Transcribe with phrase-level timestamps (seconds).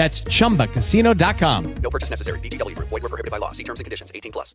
[0.00, 1.74] That's chumbacasino.com.
[1.82, 2.38] No purchase necessary.
[2.38, 2.88] VGW Group.
[2.88, 3.50] Void were prohibited by law.
[3.50, 4.10] See terms and conditions.
[4.14, 4.54] 18 plus.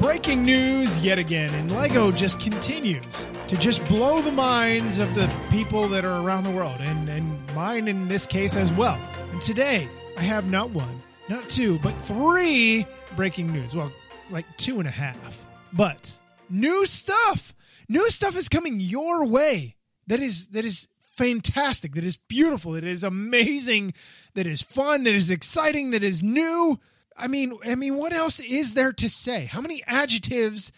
[0.00, 5.30] Breaking news yet again, and Lego just continues to just blow the minds of the
[5.50, 8.98] people that are around the world, and, and mine in this case as well.
[9.30, 13.76] And today, I have not one, not two, but three breaking news.
[13.76, 13.92] Well,
[14.30, 15.44] like two and a half.
[15.72, 16.18] But
[16.48, 17.54] new stuff.
[17.88, 19.76] New stuff is coming your way.
[20.06, 21.94] That is that is fantastic.
[21.94, 22.72] That is beautiful.
[22.72, 23.94] That is amazing.
[24.34, 25.04] That is fun.
[25.04, 25.90] That is exciting.
[25.90, 26.78] That is new.
[27.16, 29.44] I mean, I mean, what else is there to say?
[29.44, 30.72] How many adjectives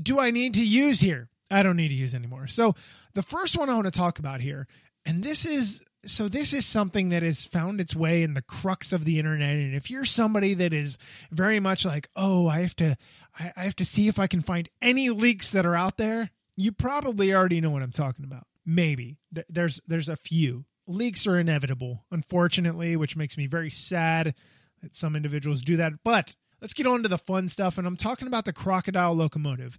[0.00, 1.28] do I need to use here?
[1.50, 2.46] I don't need to use anymore.
[2.46, 2.74] So,
[3.14, 4.66] the first one I want to talk about here,
[5.06, 8.92] and this is so this is something that has found its way in the crux
[8.92, 9.56] of the internet.
[9.56, 10.98] And if you're somebody that is
[11.30, 12.96] very much like oh i have to
[13.38, 16.30] I, I have to see if i can find any leaks that are out there
[16.56, 18.46] you probably already know what i'm talking about.
[18.66, 19.18] Maybe.
[19.34, 20.64] Th- there's there's a few.
[20.86, 24.34] Leaks are inevitable unfortunately which makes me very sad
[24.82, 25.92] that some individuals do that.
[26.04, 27.78] But let's get on to the fun stuff.
[27.78, 29.78] And i'm talking about the crocodile locomotive.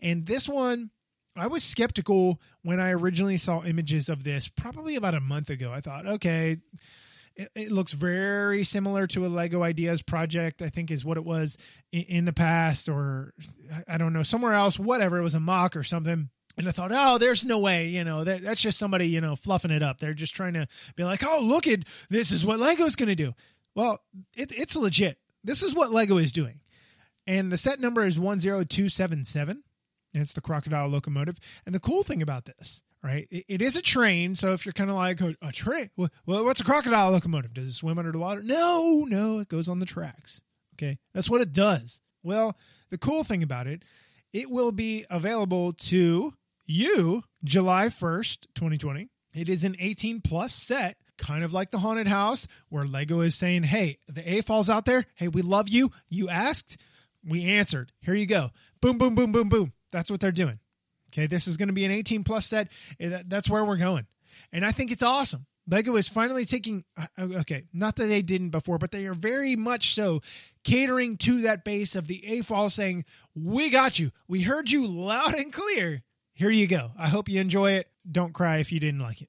[0.00, 0.90] And this one
[1.36, 5.70] I was skeptical when I originally saw images of this probably about a month ago.
[5.72, 6.58] I thought, okay,
[7.36, 11.24] it, it, looks very similar to a Lego Ideas project, I think is what it
[11.24, 11.56] was
[11.92, 13.34] in, in the past, or
[13.86, 15.18] I don't know, somewhere else, whatever.
[15.18, 16.30] It was a mock or something.
[16.58, 19.36] And I thought, oh, there's no way, you know, that, that's just somebody, you know,
[19.36, 19.98] fluffing it up.
[19.98, 23.14] They're just trying to be like, oh, look at this is what Lego's going to
[23.14, 23.34] do.
[23.74, 24.00] Well,
[24.34, 25.18] it, it's legit.
[25.44, 26.60] This is what Lego is doing.
[27.26, 29.64] And the set number is 10277
[30.20, 31.38] it's the crocodile locomotive.
[31.64, 33.26] And the cool thing about this, right?
[33.30, 34.34] it, it is a train.
[34.34, 37.54] So if you're kind of like a, a train, well, what's a crocodile locomotive?
[37.54, 38.42] Does it swim under the water?
[38.42, 40.42] No, no, it goes on the tracks.
[40.74, 42.00] Okay, that's what it does.
[42.22, 42.56] Well,
[42.90, 43.82] the cool thing about it,
[44.32, 46.34] it will be available to
[46.66, 49.08] you July 1st, 2020.
[49.34, 53.34] It is an 18 plus set, kind of like the haunted house, where Lego is
[53.34, 55.04] saying, Hey, the AFOLs out there.
[55.14, 55.92] Hey, we love you.
[56.08, 56.78] You asked,
[57.24, 57.92] we answered.
[58.00, 58.50] Here you go.
[58.80, 59.72] Boom, boom, boom, boom, boom.
[59.92, 60.58] That's what they're doing.
[61.12, 62.68] Okay, this is going to be an 18 plus set.
[62.98, 64.06] Eh, that's where we're going.
[64.52, 65.46] And I think it's awesome.
[65.68, 69.14] Lego is finally taking, uh, uh, okay, not that they didn't before, but they are
[69.14, 70.20] very much so
[70.62, 73.04] catering to that base of the AFOL saying,
[73.34, 74.12] We got you.
[74.28, 76.02] We heard you loud and clear.
[76.34, 76.92] Here you go.
[76.98, 77.88] I hope you enjoy it.
[78.10, 79.28] Don't cry if you didn't like it.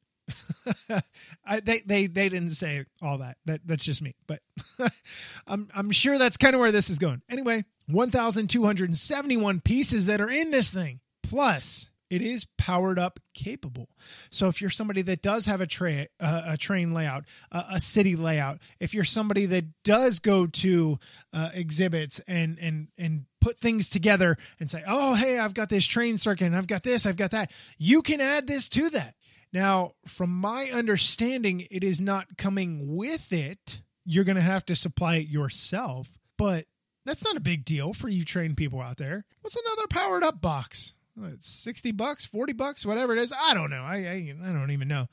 [1.46, 3.38] I, they, they, they didn't say all that.
[3.46, 4.42] that that's just me, but
[5.48, 7.22] I'm, I'm sure that's kind of where this is going.
[7.30, 11.00] Anyway, 1,271 pieces that are in this thing.
[11.24, 13.90] Plus, it is powered up capable.
[14.30, 17.80] So if you're somebody that does have a train uh, a train layout, uh, a
[17.80, 21.00] city layout, if you're somebody that does go to
[21.34, 25.86] uh, exhibits and and and put things together and say, "Oh, hey, I've got this
[25.86, 29.16] train circuit and I've got this, I've got that." You can add this to that.
[29.54, 33.82] Now, from my understanding, it is not coming with it.
[34.06, 36.66] You're going to have to supply it yourself, but
[37.06, 39.26] that's not a big deal for you trained people out there.
[39.42, 40.94] What's another powered up box?
[41.20, 43.34] It's 60 bucks, 40 bucks, whatever it is.
[43.34, 43.82] I don't know.
[43.82, 45.08] I, I, I don't even know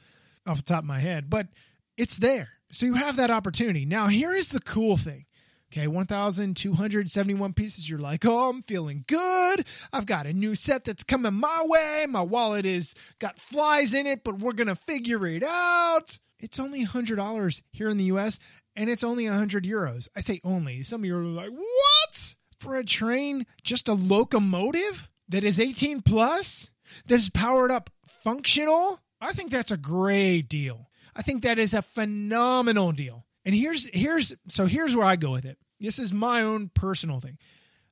[0.46, 1.48] off the top of my head, but
[1.96, 2.48] it's there.
[2.70, 3.86] So you have that opportunity.
[3.86, 5.26] Now, here is the cool thing.
[5.74, 7.90] Okay, 1,271 pieces.
[7.90, 9.66] You're like, oh, I'm feeling good.
[9.92, 12.06] I've got a new set that's coming my way.
[12.08, 16.16] My wallet is got flies in it, but we're going to figure it out.
[16.38, 18.38] It's only $100 here in the US
[18.76, 20.06] and it's only 100 euros.
[20.14, 20.84] I say only.
[20.84, 22.34] Some of you are like, what?
[22.60, 26.70] For a train, just a locomotive that is 18 plus,
[27.08, 27.90] that is powered up
[28.22, 29.00] functional?
[29.20, 30.88] I think that's a great deal.
[31.16, 33.26] I think that is a phenomenal deal.
[33.44, 35.58] And here's here's so here's where I go with it.
[35.80, 37.38] This is my own personal thing.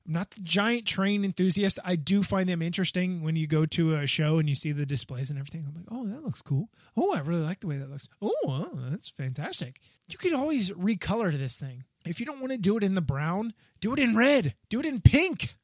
[0.06, 1.79] I'm not the giant train enthusiast.
[1.84, 4.87] I do find them interesting when you go to a show and you see the
[4.87, 5.64] displays and everything.
[5.67, 6.70] I'm like, oh, that looks cool.
[6.96, 8.08] Oh, I really like the way that looks.
[8.20, 9.81] Oh, that's fantastic.
[10.08, 11.84] You could always recolor this thing.
[12.05, 14.55] If you don't want to do it in the brown, do it in red.
[14.69, 15.55] Do it in pink.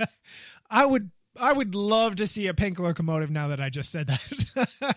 [0.70, 4.06] I would I would love to see a pink locomotive now that I just said
[4.08, 4.96] that.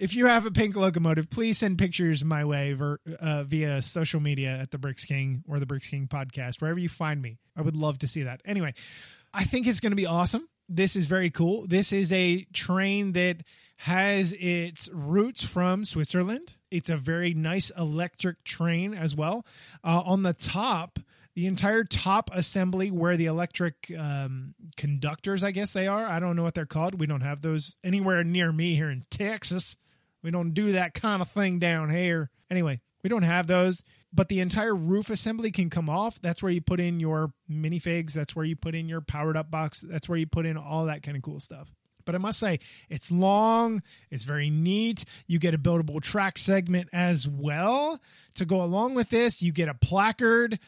[0.00, 4.18] if you have a pink locomotive, please send pictures my way ver, uh, via social
[4.18, 7.36] media at the Bricks King or the Bricks King podcast, wherever you find me.
[7.54, 8.40] I would love to see that.
[8.46, 8.72] Anyway,
[9.34, 10.48] I think it's going to be awesome.
[10.68, 11.66] This is very cool.
[11.66, 13.42] This is a train that
[13.76, 16.54] has its roots from Switzerland.
[16.70, 19.44] It's a very nice electric train as well.
[19.84, 20.98] Uh, on the top,
[21.34, 26.06] the entire top assembly where the electric um, conductors, I guess they are.
[26.06, 26.98] I don't know what they're called.
[26.98, 29.76] We don't have those anywhere near me here in Texas.
[30.22, 32.30] We don't do that kind of thing down here.
[32.50, 36.20] Anyway, we don't have those, but the entire roof assembly can come off.
[36.20, 38.12] That's where you put in your minifigs.
[38.12, 39.80] That's where you put in your powered up box.
[39.80, 41.72] That's where you put in all that kind of cool stuff.
[42.04, 45.04] But I must say, it's long, it's very neat.
[45.26, 48.00] You get a buildable track segment as well.
[48.34, 50.58] To go along with this, you get a placard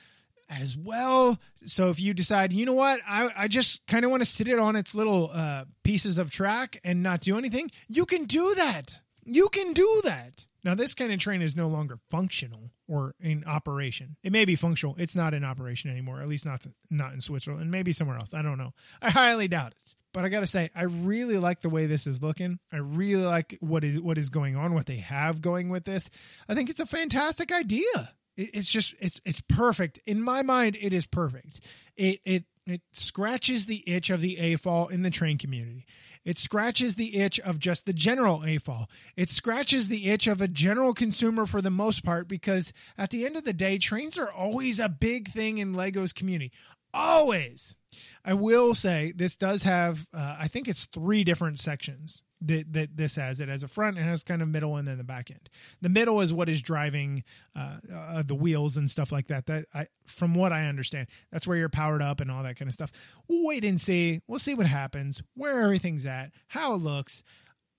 [0.48, 1.38] as well.
[1.64, 4.48] So if you decide, you know what, I, I just kind of want to sit
[4.48, 8.54] it on its little uh, pieces of track and not do anything, you can do
[8.56, 9.00] that.
[9.24, 10.46] You can do that.
[10.64, 14.16] Now, this kind of train is no longer functional or in operation.
[14.22, 14.94] It may be functional.
[14.96, 18.32] It's not in operation anymore, at least not not in Switzerland, and maybe somewhere else.
[18.32, 18.72] I don't know.
[19.00, 19.94] I highly doubt it.
[20.12, 22.58] But I got to say, I really like the way this is looking.
[22.70, 26.10] I really like what is what is going on, what they have going with this.
[26.48, 28.12] I think it's a fantastic idea.
[28.36, 30.76] it's just it's it's perfect in my mind.
[30.80, 31.60] It is perfect.
[31.96, 35.86] It it it scratches the itch of the AFOL in the train community.
[36.24, 38.86] It scratches the itch of just the general AFOL.
[39.16, 43.26] It scratches the itch of a general consumer for the most part because at the
[43.26, 46.52] end of the day, trains are always a big thing in Lego's community.
[46.94, 47.74] Always.
[48.24, 52.96] I will say this does have, uh, I think it's three different sections that, that
[52.96, 53.40] this has.
[53.40, 55.48] It has a front, it has kind of middle, and then the back end.
[55.80, 57.24] The middle is what is driving
[57.56, 59.46] uh, uh, the wheels and stuff like that.
[59.46, 62.68] That I, from what I understand, that's where you're powered up and all that kind
[62.68, 62.92] of stuff.
[63.28, 64.20] We'll wait and see.
[64.26, 67.22] We'll see what happens, where everything's at, how it looks.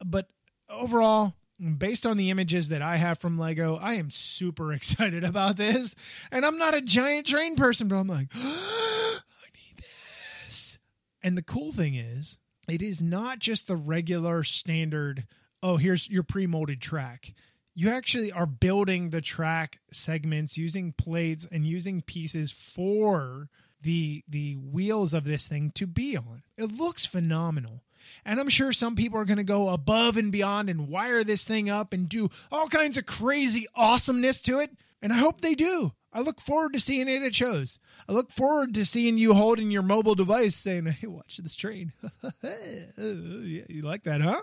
[0.04, 0.28] But
[0.70, 1.34] overall,
[1.78, 5.96] based on the images that I have from Lego, I am super excited about this.
[6.32, 9.20] And I'm not a giant train person, but I'm like, I
[9.56, 10.80] need this.
[11.22, 12.38] And the cool thing is,
[12.70, 15.26] it is not just the regular standard,
[15.62, 17.34] oh, here's your pre molded track.
[17.76, 23.50] You actually are building the track segments using plates and using pieces for
[23.82, 26.44] the the wheels of this thing to be on.
[26.58, 27.84] It looks phenomenal.
[28.26, 31.46] And I'm sure some people are going to go above and beyond and wire this
[31.46, 34.72] thing up and do all kinds of crazy awesomeness to it.
[35.02, 35.94] And I hope they do.
[36.14, 37.80] I look forward to seeing it at shows.
[38.08, 41.94] I look forward to seeing you holding your mobile device saying, Hey, watch this train.
[42.44, 44.42] you like that, huh?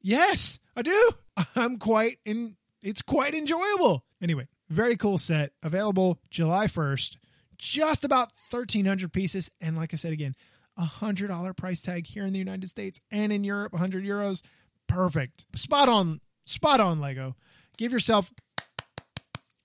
[0.00, 1.10] Yes, I do.
[1.54, 4.04] I'm quite in it's quite enjoyable.
[4.22, 5.52] Anyway, very cool set.
[5.62, 7.16] Available July 1st.
[7.58, 9.50] Just about 1,300 pieces.
[9.60, 10.34] And like I said again,
[10.78, 14.42] a $100 price tag here in the United States and in Europe, 100 euros.
[14.86, 15.44] Perfect.
[15.54, 16.20] Spot on.
[16.46, 17.36] Spot on, Lego.
[17.76, 18.32] Give yourself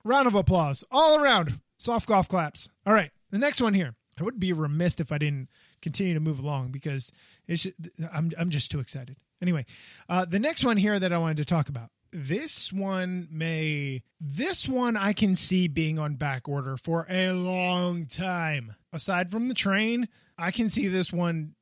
[0.05, 1.59] Round of applause all around.
[1.79, 2.69] Soft golf claps.
[2.85, 3.95] All right, the next one here.
[4.19, 5.49] I would be remiss if I didn't
[5.81, 7.11] continue to move along because
[7.47, 7.67] it's,
[8.13, 9.17] I'm I'm just too excited.
[9.41, 9.65] Anyway,
[10.07, 11.89] uh, the next one here that I wanted to talk about.
[12.13, 18.05] This one may this one I can see being on back order for a long
[18.05, 18.75] time.
[18.93, 21.55] Aside from the train, I can see this one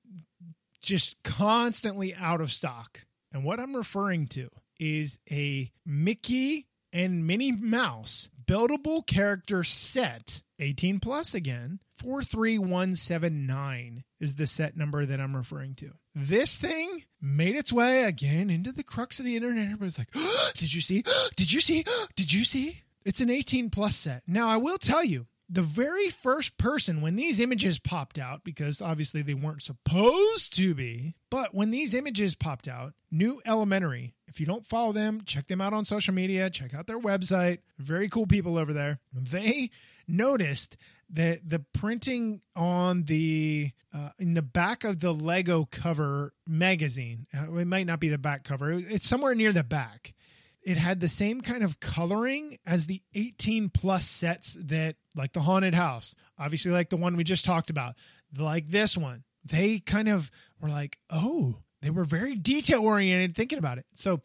[0.82, 3.06] just constantly out of stock.
[3.32, 11.00] And what I'm referring to is a Mickey and Minnie Mouse buildable character set 18
[11.00, 15.92] plus again 43179 is the set number that i'm referring to.
[16.16, 19.66] This thing made its way again into the crux of the internet.
[19.66, 21.04] Everybody's like oh, did you see?
[21.36, 21.84] Did you see?
[22.16, 22.82] Did you see?
[23.06, 24.24] It's an 18 plus set.
[24.28, 28.82] Now i will tell you the very first person when these images popped out because
[28.82, 34.40] obviously they weren't supposed to be but when these images popped out new elementary if
[34.40, 37.60] you don't follow them, check them out on social media, check out their website.
[37.78, 39.00] Very cool people over there.
[39.14, 39.70] They
[40.08, 40.76] noticed
[41.12, 47.54] that the printing on the uh, in the back of the Lego cover magazine, uh,
[47.54, 48.72] it might not be the back cover.
[48.72, 50.16] It's somewhere near the back.
[50.66, 55.42] It had the same kind of coloring as the 18 plus sets that like the
[55.42, 57.96] haunted house, obviously like the one we just talked about,
[58.38, 59.24] like this one.
[59.46, 63.86] They kind of were like, "Oh, they were very detail oriented thinking about it.
[63.94, 64.22] So,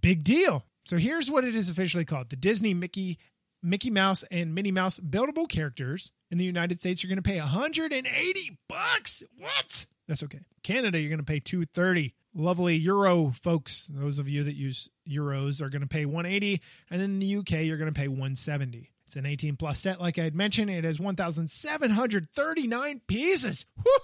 [0.00, 0.64] big deal.
[0.84, 3.18] So, here's what it is officially called the Disney Mickey
[3.62, 7.38] Mickey Mouse and Minnie Mouse buildable characters in the United States, you're going to pay
[7.38, 9.22] 180 bucks.
[9.38, 9.86] What?
[10.08, 10.40] That's okay.
[10.62, 12.14] Canada, you're going to pay 230.
[12.34, 17.02] Lovely Euro folks, those of you that use euros are going to pay 180, and
[17.02, 18.90] in the UK, you're going to pay 170.
[19.06, 20.70] It's an 18 plus set, like I had mentioned.
[20.70, 23.66] It has 1,739 pieces.
[23.82, 23.98] Whew.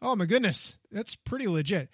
[0.00, 1.90] Oh my goodness, that's pretty legit.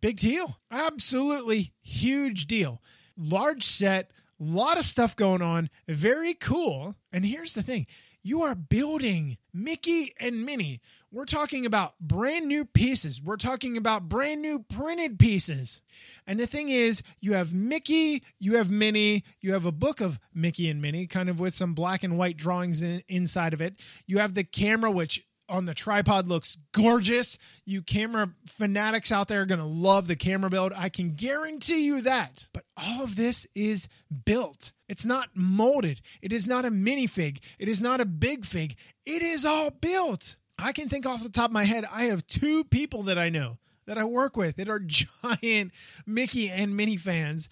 [0.00, 0.58] Big deal.
[0.70, 2.80] Absolutely huge deal.
[3.16, 5.70] Large set, lot of stuff going on.
[5.88, 6.94] Very cool.
[7.12, 7.86] And here's the thing
[8.22, 10.80] you are building Mickey and Minnie.
[11.10, 13.22] We're talking about brand new pieces.
[13.22, 15.80] We're talking about brand new printed pieces.
[16.26, 20.18] And the thing is, you have Mickey, you have Minnie, you have a book of
[20.34, 23.80] Mickey and Minnie, kind of with some black and white drawings in, inside of it.
[24.06, 27.38] You have the camera, which on the tripod looks gorgeous.
[27.64, 30.72] You camera fanatics out there are going to love the camera build.
[30.76, 32.48] I can guarantee you that.
[32.52, 33.88] But all of this is
[34.24, 34.72] built.
[34.88, 36.00] It's not molded.
[36.22, 37.38] It is not a minifig.
[37.58, 38.76] It is not a big fig.
[39.04, 40.36] It is all built.
[40.58, 43.28] I can think off the top of my head, I have two people that I
[43.28, 44.80] know that I work with that are
[45.32, 45.72] giant
[46.06, 47.48] Mickey and Minnie fans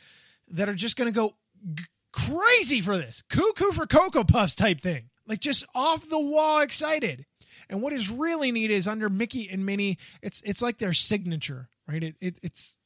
[0.49, 1.35] that are just going to go
[1.75, 3.23] g- crazy for this.
[3.23, 5.11] Cuckoo for Cocoa Puffs type thing.
[5.27, 7.27] Like just off the wall excited.
[7.69, 11.69] And what is really neat is under Mickey and Minnie, it's it's like their signature,
[11.89, 12.03] right?
[12.03, 12.79] It, it it's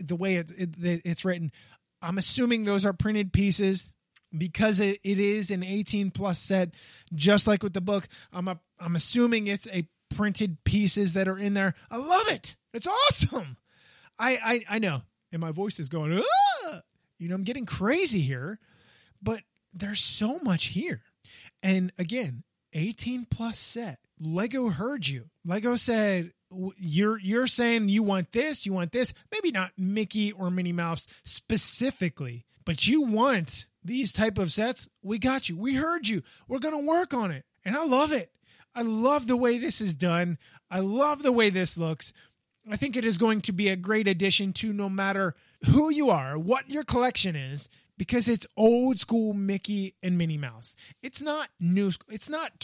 [0.00, 0.70] the way it, it,
[1.04, 1.52] it's written.
[2.00, 3.92] I'm assuming those are printed pieces
[4.36, 6.74] because it, it is an 18 plus set,
[7.14, 8.06] just like with the book.
[8.32, 11.74] I'm a, I'm assuming it's a printed pieces that are in there.
[11.90, 12.56] I love it.
[12.72, 13.56] It's awesome.
[14.18, 14.38] I
[14.70, 15.02] I, I know,
[15.32, 16.22] and my voice is going.
[17.18, 18.60] You know, I'm getting crazy here,
[19.20, 19.40] but
[19.72, 21.02] there's so much here.
[21.62, 23.98] And again, 18 plus set.
[24.20, 25.26] Lego heard you.
[25.44, 26.32] Lego said,
[26.76, 31.06] you're you're saying you want this, you want this, maybe not Mickey or Minnie Mouse
[31.24, 34.88] specifically, but you want these type of sets.
[35.02, 35.56] We got you.
[35.56, 36.22] We heard you.
[36.46, 37.44] We're to work on it.
[37.64, 38.32] And I love it.
[38.74, 40.38] I love the way this is done.
[40.70, 42.12] I love the way this looks.
[42.70, 45.34] I think it is going to be a great addition to no matter
[45.66, 50.76] who you are, what your collection is, because it's old school Mickey and Minnie Mouse.
[51.02, 51.90] It's not new.
[52.08, 52.60] It's not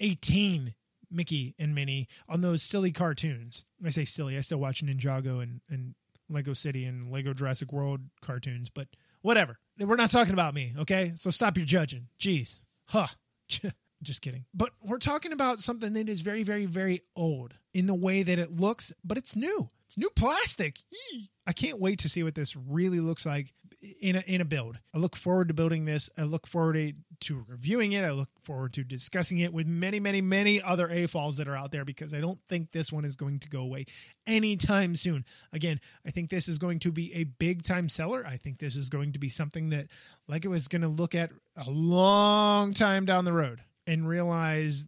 [0.00, 0.74] 2018
[1.10, 3.64] Mickey and Minnie on those silly cartoons.
[3.84, 4.36] I say silly.
[4.36, 5.94] I still watch Ninjago and, and
[6.28, 8.88] Lego City and Lego Jurassic World cartoons, but
[9.22, 9.58] whatever.
[9.78, 11.12] We're not talking about me, okay?
[11.14, 12.08] So stop your judging.
[12.20, 12.60] Jeez.
[12.88, 13.08] Huh.
[14.02, 14.44] Just kidding.
[14.54, 18.38] But we're talking about something that is very, very, very old in the way that
[18.38, 19.68] it looks, but it's new.
[19.86, 20.78] It's new plastic.
[20.90, 21.30] Yee.
[21.46, 23.52] I can't wait to see what this really looks like
[24.00, 24.78] in a, in a build.
[24.94, 26.10] I look forward to building this.
[26.16, 28.04] I look forward to, reviewing it.
[28.04, 31.70] I look forward to discussing it with many, many, many other AFOLs that are out
[31.70, 33.86] there because I don't think this one is going to go away
[34.26, 35.24] anytime soon.
[35.52, 38.24] Again, I think this is going to be a big time seller.
[38.26, 39.88] I think this is going to be something that
[40.26, 44.86] Lego is going to look at a long time down the road and realize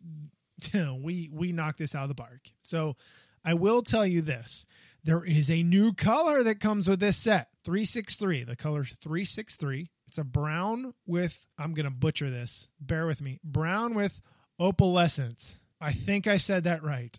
[0.73, 2.51] you know, we we knocked this out of the park.
[2.63, 2.97] So
[3.45, 4.67] I will tell you this.
[5.03, 8.45] There is a new color that comes with this set 363.
[8.45, 9.91] The color 363.
[10.11, 12.67] It's a brown with, I'm going to butcher this.
[12.81, 13.39] Bear with me.
[13.45, 14.21] Brown with
[14.59, 15.55] opalescence.
[15.81, 17.17] I think I said that right.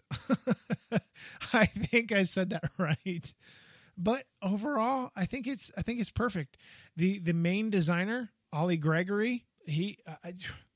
[1.54, 3.34] I think I said that right.
[3.98, 6.58] But overall, I think it's I think it's perfect.
[6.98, 10.34] The the main designer, Ollie Gregory, he I,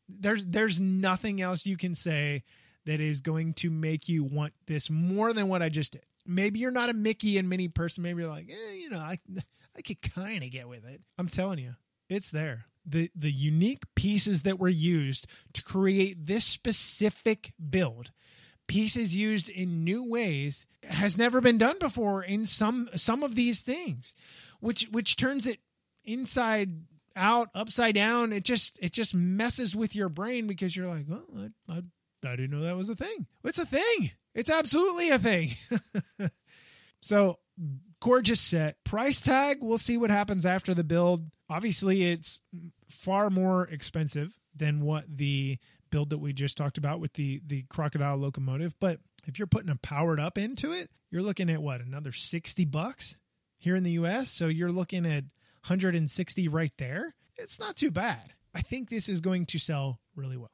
[0.08, 2.46] there's there's nothing else you can say
[2.86, 6.06] that is going to make you want this more than what I just did.
[6.26, 8.04] Maybe you're not a Mickey and Minnie person.
[8.04, 9.20] Maybe you're like, eh, you know, I
[9.78, 11.02] I could kind of get with it.
[11.18, 11.76] I'm telling you,
[12.10, 12.66] it's there.
[12.86, 18.12] The the unique pieces that were used to create this specific build,
[18.68, 23.62] pieces used in new ways, has never been done before in some some of these
[23.62, 24.14] things,
[24.60, 25.60] which which turns it
[26.04, 26.86] inside
[27.16, 28.34] out, upside down.
[28.34, 31.78] It just it just messes with your brain because you're like, well, I, I,
[32.24, 33.28] I didn't know that was a thing.
[33.44, 34.12] It's a thing.
[34.34, 35.52] It's absolutely a thing.
[37.02, 37.40] so
[38.06, 38.76] gorgeous set.
[38.84, 41.26] Price tag, we'll see what happens after the build.
[41.50, 42.44] Obviously, it's
[42.88, 45.58] far more expensive than what the
[45.90, 49.72] build that we just talked about with the the crocodile locomotive, but if you're putting
[49.72, 53.18] a powered up into it, you're looking at what, another 60 bucks
[53.58, 55.24] here in the US, so you're looking at
[55.66, 57.16] 160 right there.
[57.38, 58.34] It's not too bad.
[58.54, 60.52] I think this is going to sell really well.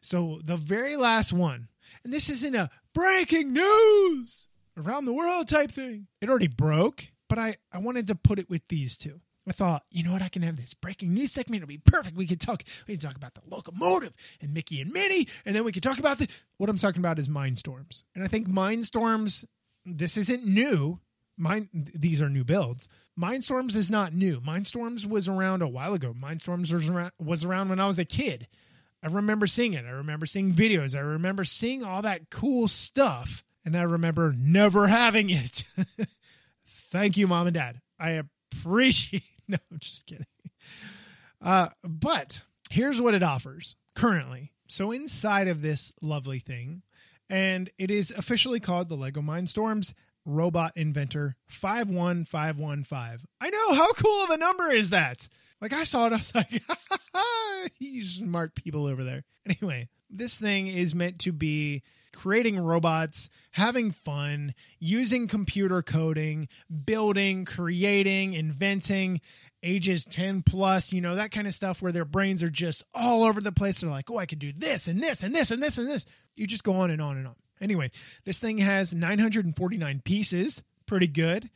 [0.00, 1.68] So the very last one,
[2.02, 6.06] and this isn't a breaking news around the world type thing.
[6.20, 9.20] It already broke, but I, I wanted to put it with these two.
[9.46, 11.62] I thought, you know what, I can have this breaking news segment.
[11.62, 12.16] It'll be perfect.
[12.16, 12.62] We could talk.
[12.88, 15.98] We can talk about the locomotive and Mickey and Minnie, and then we could talk
[15.98, 16.28] about the.
[16.56, 19.44] What I'm talking about is Mindstorms, and I think Mindstorms.
[19.84, 21.00] This isn't new.
[21.36, 22.88] Mine these are new builds.
[23.20, 24.40] Mindstorms is not new.
[24.40, 26.14] Mindstorms was around a while ago.
[26.14, 28.48] Mindstorms was around, was around when I was a kid.
[29.02, 29.84] I remember seeing it.
[29.84, 30.96] I remember seeing videos.
[30.96, 35.64] I remember seeing all that cool stuff, and I remember never having it.
[36.66, 37.80] Thank you, mom and dad.
[37.98, 39.22] I appreciate.
[39.46, 40.24] No, I'm just kidding.
[41.38, 44.52] Uh, but here's what it offers currently.
[44.68, 46.80] So inside of this lovely thing,
[47.28, 49.92] and it is officially called the Lego Mindstorms
[50.24, 53.26] Robot Inventor 51515.
[53.38, 55.28] I know how cool of a number is that?
[55.60, 56.62] Like I saw it, I was like,
[57.78, 59.24] you smart people over there.
[59.46, 61.82] Anyway, this thing is meant to be
[62.14, 66.48] creating robots, having fun, using computer coding,
[66.84, 69.20] building, creating, inventing,
[69.62, 73.24] ages 10 plus, you know, that kind of stuff where their brains are just all
[73.24, 73.80] over the place.
[73.80, 76.06] They're like, oh, I could do this and this and this and this and this.
[76.36, 77.34] You just go on and on and on.
[77.60, 77.90] Anyway,
[78.24, 81.50] this thing has 949 pieces, pretty good.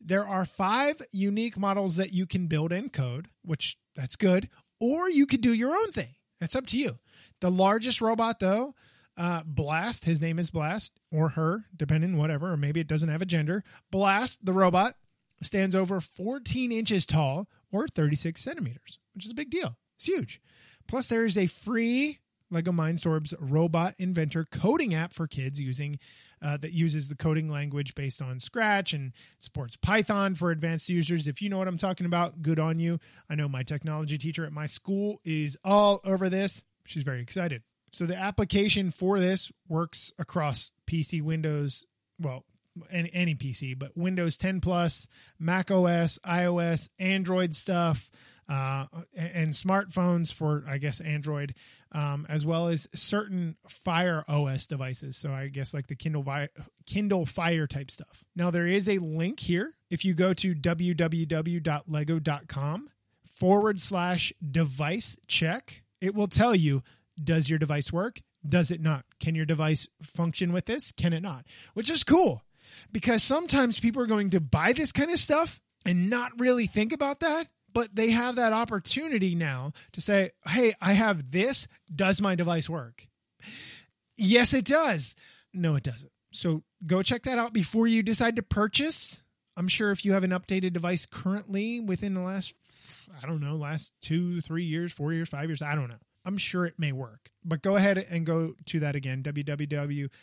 [0.00, 4.48] There are five unique models that you can build and code, which that's good,
[4.80, 6.14] or you could do your own thing.
[6.40, 6.96] That's up to you.
[7.40, 8.74] The largest robot, though,
[9.20, 13.20] uh, Blast, his name is Blast, or her, depending, whatever, or maybe it doesn't have
[13.20, 13.62] a gender.
[13.90, 14.94] Blast, the robot,
[15.42, 19.76] stands over 14 inches tall or 36 centimeters, which is a big deal.
[19.96, 20.40] It's huge.
[20.88, 22.18] Plus, there is a free
[22.50, 25.98] Lego Mindstorms Robot Inventor coding app for kids using
[26.42, 31.28] uh, that uses the coding language based on Scratch and supports Python for advanced users.
[31.28, 32.98] If you know what I'm talking about, good on you.
[33.28, 36.64] I know my technology teacher at my school is all over this.
[36.86, 37.62] She's very excited.
[37.90, 41.86] So the application for this works across PC, Windows,
[42.20, 42.44] well,
[42.90, 48.10] any, any PC, but Windows 10 Plus, Mac OS, iOS, Android stuff,
[48.48, 51.54] uh, and smartphones for I guess Android,
[51.92, 55.16] um, as well as certain Fire OS devices.
[55.16, 56.48] So I guess like the Kindle Vi-
[56.84, 58.24] Kindle Fire type stuff.
[58.34, 59.74] Now there is a link here.
[59.88, 61.30] If you go to www.lego.com
[63.38, 66.82] forward slash device check, it will tell you
[67.22, 68.20] does your device work?
[68.46, 69.04] Does it not?
[69.18, 70.92] Can your device function with this?
[70.92, 71.44] Can it not?
[71.74, 72.42] Which is cool
[72.92, 76.92] because sometimes people are going to buy this kind of stuff and not really think
[76.92, 81.68] about that but they have that opportunity now to say, hey, I have this.
[81.94, 83.06] Does my device work?
[84.16, 85.14] Yes, it does.
[85.52, 86.12] No, it doesn't.
[86.32, 89.22] So go check that out before you decide to purchase.
[89.56, 92.54] I'm sure if you have an updated device currently within the last,
[93.22, 95.98] I don't know, last two, three years, four years, five years, I don't know.
[96.24, 97.30] I'm sure it may work.
[97.44, 100.14] But go ahead and go to that again www.lego.com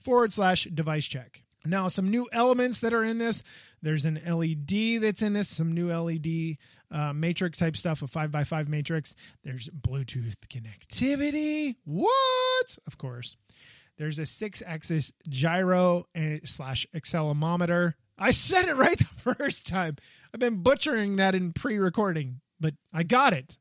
[0.00, 1.42] forward slash device check.
[1.64, 3.42] Now, some new elements that are in this.
[3.82, 6.56] There's an LED that's in this, some new LED
[6.90, 9.14] uh, matrix type stuff, a 5x5 matrix.
[9.44, 11.76] There's Bluetooth connectivity.
[11.84, 12.78] What?
[12.86, 13.36] Of course.
[13.96, 16.06] There's a six axis gyro
[16.44, 17.94] slash accelerometer.
[18.18, 19.96] I said it right the first time.
[20.34, 23.58] I've been butchering that in pre recording, but I got it.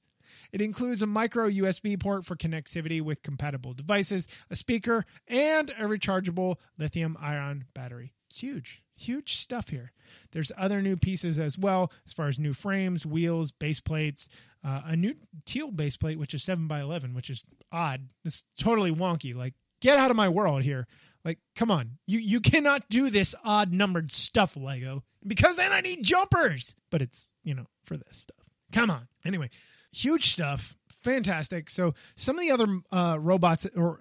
[0.51, 5.83] It includes a micro USB port for connectivity with compatible devices, a speaker, and a
[5.83, 8.13] rechargeable lithium ion battery.
[8.29, 8.81] It's huge.
[8.95, 9.91] Huge stuff here.
[10.31, 14.29] There's other new pieces as well, as far as new frames, wheels, base plates,
[14.63, 18.11] uh, a new teal base plate, which is 7 by 11 which is odd.
[18.23, 19.35] It's totally wonky.
[19.35, 20.87] Like, get out of my world here.
[21.25, 21.97] Like, come on.
[22.07, 26.75] You you cannot do this odd numbered stuff, Lego, because then I need jumpers.
[26.89, 28.37] But it's, you know, for this stuff.
[28.71, 29.07] Come on.
[29.25, 29.49] Anyway,
[29.91, 30.75] huge stuff.
[31.03, 31.69] Fantastic.
[31.69, 33.99] So some of the other uh, robots or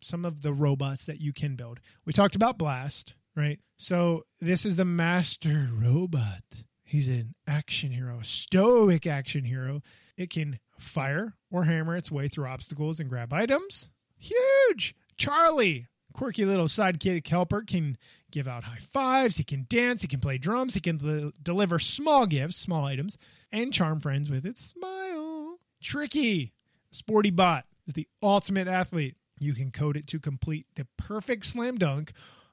[0.00, 1.80] some of the robots that you can build.
[2.04, 3.58] We talked about Blast, right?
[3.76, 6.62] So this is the master robot.
[6.84, 9.82] He's an action hero, stoic action hero.
[10.16, 13.90] It can fire or hammer its way through obstacles and grab items.
[14.16, 14.94] Huge.
[15.16, 17.98] Charlie, quirky little sidekick helper, can
[18.30, 19.36] give out high fives.
[19.36, 20.02] He can dance.
[20.02, 20.74] He can play drums.
[20.74, 23.18] He can deliver small gifts, small items,
[23.52, 25.17] and charm friends with its smile.
[25.88, 26.52] Tricky,
[26.90, 29.16] Sporty Bot is the ultimate athlete.
[29.40, 32.12] You can code it to complete the perfect slam dunk.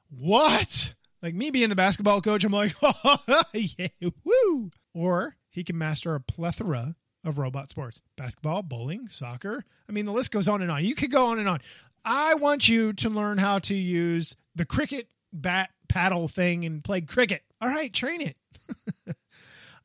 [0.10, 0.96] What?
[1.22, 3.90] Like me being the basketball coach, I'm like, oh, yeah,
[4.24, 4.72] woo.
[4.94, 6.96] Or he can master a plethora
[7.26, 9.66] of robot sports basketball, bowling, soccer.
[9.90, 10.86] I mean, the list goes on and on.
[10.86, 11.60] You could go on and on.
[12.06, 17.02] I want you to learn how to use the cricket bat paddle thing and play
[17.02, 17.44] cricket.
[17.60, 18.38] All right, train it.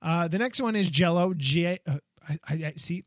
[0.02, 1.36] uh, the next one is Gelo.
[1.36, 1.96] G- uh,
[2.28, 3.04] I, I, see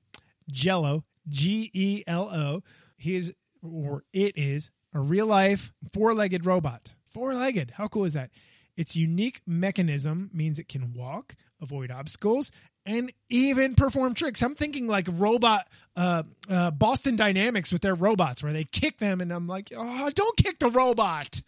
[0.52, 1.04] Gelo.
[1.28, 2.64] G E L O.
[2.98, 6.94] He is, or it is, a real life four legged robot.
[7.10, 7.72] Four legged.
[7.72, 8.32] How cool is that?
[8.76, 12.52] Its unique mechanism means it can walk, avoid obstacles,
[12.86, 14.42] and even perform tricks.
[14.42, 19.22] I'm thinking like robot uh, uh, Boston Dynamics with their robots, where they kick them,
[19.22, 21.42] and I'm like, oh, don't kick the robot.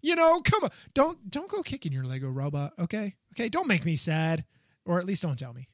[0.00, 0.70] You know, come on.
[0.94, 3.14] Don't don't go kicking your Lego robot, okay?
[3.34, 4.44] Okay, don't make me sad.
[4.84, 5.68] Or at least don't tell me.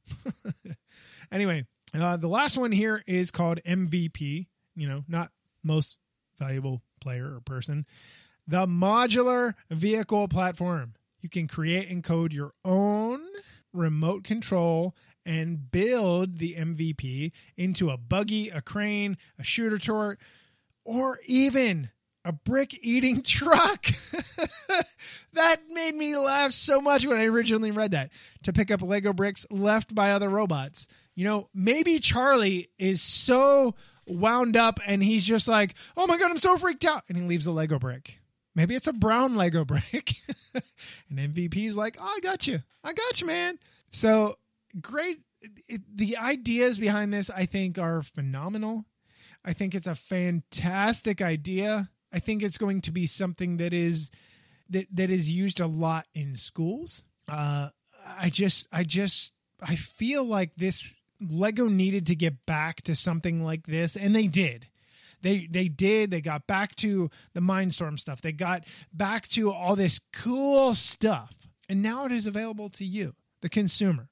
[1.32, 4.46] anyway, uh, the last one here is called MVP,
[4.76, 5.30] you know, not
[5.62, 5.96] most
[6.38, 7.86] valuable player or person.
[8.46, 10.94] The modular vehicle platform.
[11.20, 13.20] You can create and code your own
[13.72, 14.94] remote control
[15.26, 20.18] and build the MVP into a buggy, a crane, a shooter turret,
[20.84, 21.90] or even
[22.24, 23.86] a brick eating truck.
[25.32, 28.10] that made me laugh so much when I originally read that.
[28.44, 30.86] To pick up Lego bricks left by other robots.
[31.18, 33.74] You know, maybe Charlie is so
[34.06, 37.02] wound up and he's just like, oh my God, I'm so freaked out.
[37.08, 38.20] And he leaves a Lego brick.
[38.54, 40.12] Maybe it's a brown Lego brick.
[40.54, 42.62] and MVP's like, oh, I got you.
[42.84, 43.58] I got you, man.
[43.90, 44.36] So
[44.80, 45.18] great.
[45.92, 48.84] The ideas behind this, I think, are phenomenal.
[49.44, 51.90] I think it's a fantastic idea.
[52.12, 54.12] I think it's going to be something that is
[54.70, 57.02] that that is used a lot in schools.
[57.26, 57.70] Uh,
[58.06, 63.44] I just, I just, I feel like this Lego needed to get back to something
[63.44, 64.68] like this, and they did.
[65.22, 66.10] They they did.
[66.10, 68.22] They got back to the Mindstorm stuff.
[68.22, 71.34] They got back to all this cool stuff,
[71.68, 74.10] and now it is available to you, the consumer,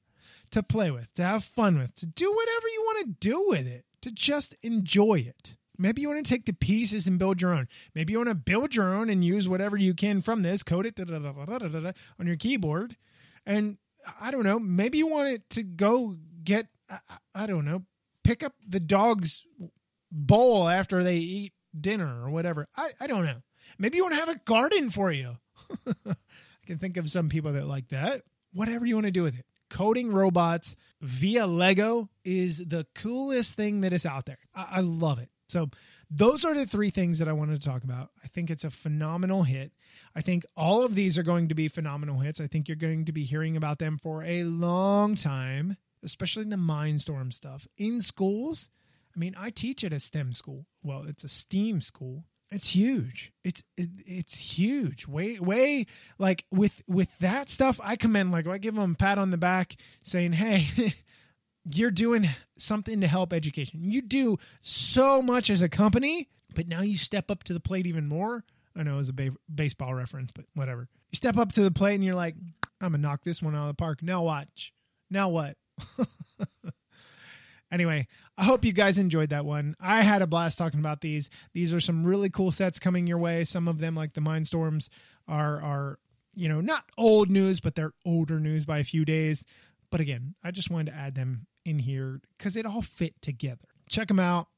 [0.50, 3.66] to play with, to have fun with, to do whatever you want to do with
[3.66, 5.56] it, to just enjoy it.
[5.78, 7.68] Maybe you want to take the pieces and build your own.
[7.94, 10.86] Maybe you want to build your own and use whatever you can from this, code
[10.86, 12.96] it on your keyboard.
[13.44, 13.78] And
[14.20, 16.98] I don't know, maybe you want it to go get, I,
[17.34, 17.82] I don't know,
[18.24, 19.44] pick up the dog's
[20.10, 22.68] bowl after they eat dinner or whatever.
[22.76, 23.42] I, I don't know.
[23.78, 25.36] Maybe you want to have a garden for you.
[26.06, 26.14] I
[26.66, 28.22] can think of some people that like that.
[28.54, 29.44] Whatever you want to do with it.
[29.68, 34.38] Coding robots via Lego is the coolest thing that is out there.
[34.54, 35.28] I, I love it.
[35.48, 35.68] So
[36.10, 38.10] those are the three things that I wanted to talk about.
[38.24, 39.72] I think it's a phenomenal hit.
[40.14, 42.40] I think all of these are going to be phenomenal hits.
[42.40, 45.76] I think you're going to be hearing about them for a long time,
[46.06, 48.70] especially the Mindstorm stuff in schools.
[49.14, 50.66] I mean, I teach at a STEM school.
[50.82, 52.24] Well, it's a STEAM school.
[52.50, 53.32] It's huge.
[53.42, 55.06] It's it, it's huge.
[55.08, 55.86] Way way
[56.18, 59.36] like with with that stuff, I commend like I give them a pat on the
[59.36, 60.94] back saying, "Hey,
[61.64, 63.80] you're doing something to help education.
[63.82, 67.86] You do so much as a company, but now you step up to the plate
[67.86, 68.44] even more.
[68.76, 70.88] I know it was a ba- baseball reference, but whatever.
[71.10, 72.36] You step up to the plate and you're like,
[72.80, 74.02] I'm gonna knock this one out of the park.
[74.02, 74.72] Now watch.
[75.10, 75.56] Now what?
[77.72, 79.76] anyway, I hope you guys enjoyed that one.
[79.80, 81.30] I had a blast talking about these.
[81.52, 83.44] These are some really cool sets coming your way.
[83.44, 84.88] Some of them, like the Mindstorms,
[85.28, 85.98] are are
[86.34, 89.44] you know not old news, but they're older news by a few days.
[89.90, 93.68] But again, I just wanted to add them in here because it all fit together.
[93.88, 94.48] Check them out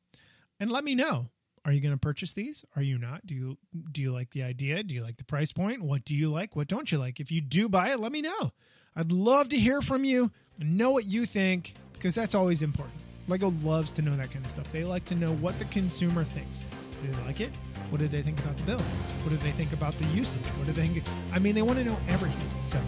[0.58, 1.28] and let me know.
[1.64, 2.64] Are you going to purchase these?
[2.76, 3.26] Are you not?
[3.26, 3.58] Do you
[3.90, 4.82] do you like the idea?
[4.82, 5.82] Do you like the price point?
[5.82, 6.56] What do you like?
[6.56, 7.20] What don't you like?
[7.20, 8.52] If you do buy it, let me know.
[8.98, 12.96] I'd love to hear from you know what you think because that's always important.
[13.28, 14.70] Lego loves to know that kind of stuff.
[14.72, 16.64] They like to know what the consumer thinks.
[17.00, 17.52] Do they like it?
[17.90, 18.82] What did they think about the build?
[19.22, 20.44] What did they think about the usage?
[20.56, 21.04] What did they think?
[21.32, 22.50] I mean, they want to know everything.
[22.66, 22.78] So,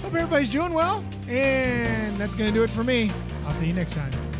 [0.00, 1.04] hope everybody's doing well.
[1.26, 3.10] And that's going to do it for me.
[3.44, 4.31] I'll see you next time.